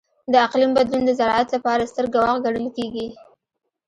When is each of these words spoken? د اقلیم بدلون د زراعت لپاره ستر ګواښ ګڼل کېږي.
د 0.31 0.33
اقلیم 0.45 0.71
بدلون 0.77 1.03
د 1.05 1.11
زراعت 1.19 1.49
لپاره 1.55 1.89
ستر 1.91 2.05
ګواښ 2.13 2.37
ګڼل 2.45 2.67
کېږي. 2.77 3.07